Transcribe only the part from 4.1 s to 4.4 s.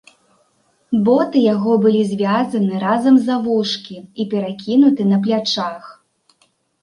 і